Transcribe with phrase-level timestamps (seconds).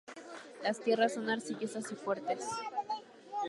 [0.63, 2.43] Las tierras son arcillosas y fuertes.